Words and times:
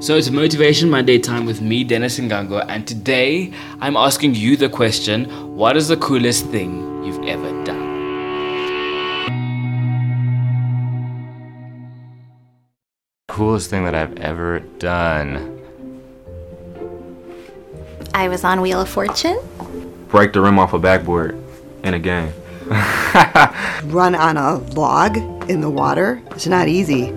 So 0.00 0.16
it's 0.16 0.30
Motivation 0.30 0.88
Monday 0.90 1.18
time 1.18 1.44
with 1.44 1.60
me, 1.60 1.82
Dennis 1.82 2.20
Ngango, 2.20 2.64
and 2.68 2.86
today 2.86 3.52
I'm 3.80 3.96
asking 3.96 4.36
you 4.36 4.56
the 4.56 4.68
question 4.68 5.24
what 5.56 5.76
is 5.76 5.88
the 5.88 5.96
coolest 5.96 6.46
thing 6.46 7.04
you've 7.04 7.20
ever 7.26 7.50
done? 7.64 7.88
Coolest 13.26 13.70
thing 13.70 13.82
that 13.86 13.96
I've 13.96 14.16
ever 14.18 14.60
done. 14.78 15.60
I 18.14 18.28
was 18.28 18.44
on 18.44 18.60
Wheel 18.60 18.80
of 18.80 18.88
Fortune. 18.88 19.36
Break 20.10 20.32
the 20.32 20.40
rim 20.40 20.60
off 20.60 20.74
a 20.74 20.78
backboard 20.78 21.36
in 21.82 21.94
a 21.94 21.98
game. 21.98 22.32
Run 23.92 24.14
on 24.14 24.36
a 24.36 24.58
log 24.74 25.16
in 25.50 25.60
the 25.60 25.70
water. 25.70 26.22
It's 26.30 26.46
not 26.46 26.68
easy 26.68 27.12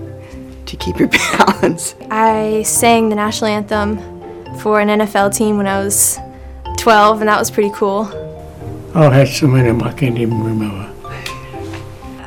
to 0.71 0.77
keep 0.77 0.97
your 0.97 1.07
balance. 1.37 1.95
I 2.09 2.63
sang 2.63 3.09
the 3.09 3.15
national 3.15 3.49
anthem 3.51 3.97
for 4.59 4.79
an 4.79 4.87
NFL 4.87 5.35
team 5.35 5.57
when 5.57 5.67
I 5.67 5.83
was 5.83 6.17
12, 6.77 7.21
and 7.21 7.27
that 7.29 7.37
was 7.37 7.51
pretty 7.51 7.71
cool. 7.75 8.09
Oh, 8.93 9.09
I 9.09 9.13
had 9.13 9.27
so 9.27 9.47
many 9.47 9.67
them 9.67 9.83
I 9.83 9.93
can't 9.93 10.17
even 10.17 10.43
remember. 10.43 10.87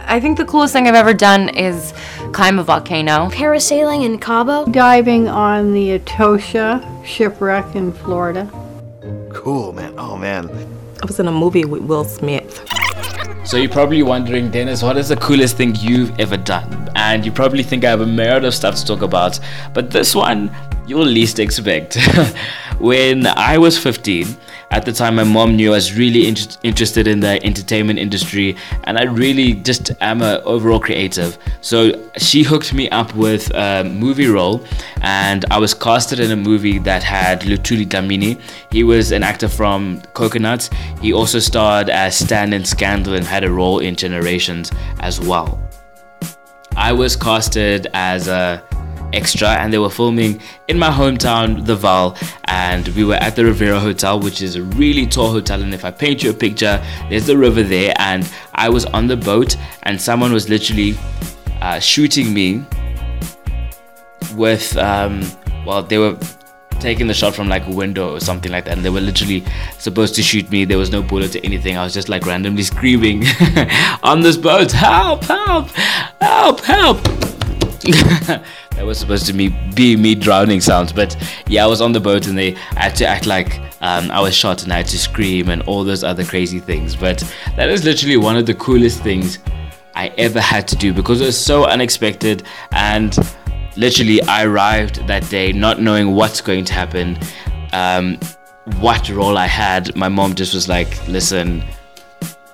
I 0.07 0.21
think 0.21 0.37
the 0.37 0.45
coolest 0.45 0.73
thing 0.73 0.87
I've 0.87 0.95
ever 0.95 1.15
done 1.15 1.49
is 1.49 1.95
climb 2.33 2.59
a 2.59 2.63
volcano. 2.63 3.31
Parasailing 3.31 4.05
in 4.05 4.19
Cabo. 4.19 4.67
Diving 4.67 5.29
on 5.29 5.73
the 5.73 5.99
Atocha 5.99 7.05
shipwreck 7.05 7.75
in 7.75 7.93
Florida. 7.93 8.49
Cool, 9.33 9.73
man. 9.73 9.95
Oh, 9.99 10.17
man. 10.17 10.49
I 11.03 11.07
was 11.07 11.19
in 11.19 11.27
a 11.27 11.33
movie 11.33 11.65
with 11.65 11.83
Will 11.83 12.05
Smith. 12.05 12.65
So 13.45 13.59
you're 13.59 13.69
probably 13.69 14.03
wondering, 14.03 14.51
Dennis, 14.51 14.83
what 14.83 14.97
is 14.97 15.11
the 15.11 15.17
coolest 15.17 15.59
thing 15.59 15.75
you've 15.75 16.19
ever 16.19 16.39
done? 16.39 16.89
And 16.97 17.27
you 17.27 17.31
probably 17.31 17.63
think 17.63 17.85
I 17.85 17.91
have 17.91 18.01
a 18.01 18.07
myriad 18.07 18.43
of 18.45 18.55
stuff 18.55 18.75
to 18.77 18.87
talk 18.87 19.03
about, 19.03 19.39
but 19.75 19.91
this 19.91 20.15
one 20.15 20.51
you'll 20.87 21.05
least 21.05 21.39
expect. 21.39 21.99
when 22.79 23.27
I 23.27 23.59
was 23.59 23.79
15, 23.79 24.35
at 24.75 24.85
the 24.85 24.93
time 24.93 25.15
my 25.15 25.23
mom 25.23 25.55
knew 25.55 25.71
I 25.71 25.77
was 25.77 25.97
really 25.97 26.27
in- 26.27 26.37
interested 26.65 27.07
in 27.07 27.21
the 27.21 27.41
entertainment 27.47 28.01
industry 28.01 28.57
and 28.85 28.99
I 28.99 29.05
really 29.05 29.55
just 29.55 29.93
am 30.01 30.21
a 30.21 30.41
overall 30.45 30.81
creative. 30.81 31.39
So 31.61 32.11
she 32.17 32.43
hooked 32.43 32.75
me 32.75 32.91
up 32.91 33.15
with 33.15 33.55
a 33.55 33.85
movie 33.85 34.27
role 34.27 34.65
and 35.01 35.45
I 35.53 35.59
was 35.59 35.75
casted 35.75 36.19
in 36.19 36.33
a 36.33 36.37
movie 36.37 36.79
that 36.81 37.05
had 37.05 37.43
Lutuli 37.43 37.87
Dlamini. 37.87 38.41
He 38.73 38.83
was 38.83 39.13
an 39.13 39.23
actor 39.23 39.49
from 39.49 40.03
Coconuts. 40.13 40.71
He 41.01 41.13
also 41.13 41.39
starred 41.39 41.89
as 41.89 42.17
Stan 42.17 42.53
in 42.53 42.65
Scandal 42.65 43.15
and 43.15 43.25
had 43.25 43.45
a 43.45 43.51
role 43.53 43.79
in 43.79 43.95
Generations 43.95 44.73
as 44.99 45.21
well. 45.21 45.61
I 46.77 46.93
was 46.93 47.15
casted 47.15 47.87
as 47.95 48.27
a 48.27 48.61
extra 49.15 49.49
and 49.51 49.73
they 49.73 49.79
were 49.79 49.91
filming 49.91 50.41
in 50.69 50.79
my 50.79 50.91
hometown 50.91 51.65
the 51.65 51.77
Vaal 51.77 52.17
and 52.55 52.87
we 52.89 53.03
were 53.03 53.17
at 53.17 53.35
the 53.35 53.45
Riviera 53.45 53.81
Hotel 53.81 54.21
which 54.21 54.41
is 54.41 54.55
a 54.55 54.63
really 54.63 55.07
tall 55.07 55.33
hotel 55.33 55.61
and 55.61 55.75
if 55.75 55.85
I 55.85 55.91
paint 55.91 56.23
you 56.23 56.31
a 56.31 56.35
picture 56.35 56.81
there's 57.11 57.27
the 57.27 57.37
river 57.37 57.65
there 57.65 57.93
and 57.99 58.31
I 58.55 58.69
was 58.69 58.85
on 58.87 59.09
the 59.09 59.17
boat 59.17 59.57
and 59.83 60.01
someone 60.01 60.33
was 60.33 60.49
literally 60.49 60.95
uh, 61.61 61.81
shooting 61.81 62.33
me 62.33 62.65
with 64.37 64.77
um, 64.77 65.23
well 65.67 65.83
they 65.83 65.99
were 65.99 66.17
taking 66.79 67.09
the 67.09 67.15
shot 67.15 67.35
from 67.35 67.49
like 67.49 67.67
a 67.67 67.73
window 67.73 68.15
or 68.15 68.21
something 68.21 68.53
like 68.53 68.67
that 68.67 68.77
and 68.77 68.85
they 68.85 68.91
were 68.91 69.01
literally 69.01 69.43
supposed 69.79 70.15
to 70.15 70.23
shoot 70.23 70.49
me. 70.51 70.65
There 70.65 70.79
was 70.79 70.93
no 70.93 71.03
bullet 71.03 71.35
or 71.35 71.41
anything. 71.43 71.77
I 71.77 71.83
was 71.83 71.95
just 71.95 72.09
like 72.09 72.27
randomly 72.27 72.63
screaming 72.63 73.25
on 74.03 74.21
this 74.21 74.37
boat 74.37 74.71
help 74.71 75.25
help 75.25 75.71
help 76.21 76.61
help 76.61 77.14
that 78.77 78.85
was 78.85 78.99
supposed 78.99 79.27
to 79.27 79.33
be, 79.33 79.49
be 79.75 79.97
me 79.97 80.15
drowning 80.15 80.61
sounds 80.61 80.93
but 80.93 81.17
yeah 81.47 81.65
i 81.65 81.67
was 81.67 81.81
on 81.81 81.93
the 81.93 82.01
boat 82.01 82.27
and 82.27 82.39
they 82.39 82.55
I 82.77 82.85
had 82.85 82.97
to 82.97 83.07
act 83.07 83.27
like 83.27 83.61
um, 83.81 84.11
i 84.11 84.21
was 84.21 84.35
shot 84.35 84.63
and 84.63 84.73
i 84.73 84.79
had 84.79 84.87
to 84.87 84.99
scream 84.99 85.49
and 85.51 85.63
all 85.63 85.85
those 85.85 86.05
other 86.05 86.25
crazy 86.25 86.61
things. 86.61 86.97
But 86.97 87.23
that 87.57 87.69
is 87.69 87.85
literally 87.85 88.17
one 88.17 88.37
of 88.37 88.47
the 88.47 88.55
coolest 88.55 89.03
things 89.03 89.39
i 89.95 90.09
ever 90.19 90.41
had 90.41 90.67
to 90.69 90.77
do 90.77 90.93
because 90.93 91.21
it 91.21 91.27
was 91.27 91.39
so 91.39 91.67
unexpected 91.67 92.43
and 92.73 93.17
literally 93.77 94.21
i 94.23 94.45
arrived 94.45 95.07
that 95.07 95.29
day 95.31 95.53
not 95.53 95.81
knowing 95.81 96.15
what's 96.15 96.41
going 96.41 96.65
to 96.65 96.73
happen. 96.73 97.19
Um, 97.73 98.19
what 98.81 99.11
role 99.11 99.37
i 99.37 99.47
had 99.47 99.95
my 99.95 100.09
mom 100.09 100.35
just 100.35 100.55
was 100.55 100.69
like 100.69 101.07
listen 101.07 101.63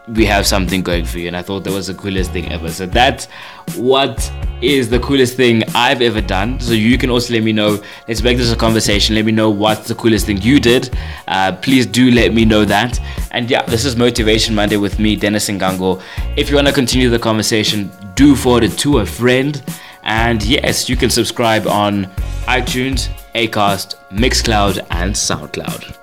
we 0.08 0.24
have 0.24 0.46
something 0.46 0.82
going 0.82 1.04
for 1.04 1.18
you 1.18 1.28
and 1.28 1.36
i 1.36 1.42
thought 1.42 1.62
that 1.62 1.72
was 1.72 1.86
the 1.86 1.94
coolest 1.94 2.32
thing 2.32 2.50
ever. 2.50 2.70
So 2.70 2.86
that's 2.86 3.26
what 3.76 4.32
is 4.60 4.90
the 4.90 4.98
coolest 4.98 5.36
thing 5.36 5.62
i've 5.74 6.02
ever 6.02 6.20
done. 6.20 6.58
So 6.60 6.72
you 6.72 6.98
can 6.98 7.10
also 7.10 7.34
let 7.34 7.42
me 7.42 7.52
know. 7.52 7.82
Let's 8.08 8.22
make 8.22 8.36
this 8.36 8.52
a 8.52 8.56
conversation. 8.56 9.14
Let 9.14 9.24
me 9.24 9.32
know 9.32 9.50
what's 9.50 9.88
the 9.88 9.94
coolest 9.94 10.26
thing 10.26 10.40
you 10.42 10.58
did. 10.58 10.96
Uh, 11.28 11.52
please 11.52 11.86
do 11.86 12.10
let 12.10 12.34
me 12.34 12.44
know 12.44 12.64
that. 12.64 13.00
And 13.30 13.50
yeah 13.50 13.62
this 13.62 13.84
is 13.84 13.96
motivation 13.96 14.54
monday 14.54 14.76
with 14.76 14.98
me 14.98 15.16
dennis 15.16 15.48
ngango. 15.48 16.02
If 16.36 16.50
you 16.50 16.56
want 16.56 16.68
to 16.68 16.74
continue 16.74 17.10
the 17.10 17.18
conversation 17.18 17.90
do 18.14 18.34
forward 18.34 18.64
it 18.64 18.76
to 18.78 18.98
a 18.98 19.06
friend. 19.06 19.62
And 20.02 20.42
yes 20.42 20.88
you 20.88 20.96
can 20.96 21.10
subscribe 21.10 21.66
on 21.66 22.06
itunes 22.46 23.08
acast 23.34 23.96
mixcloud 24.10 24.84
and 24.90 25.14
soundcloud 25.14 25.96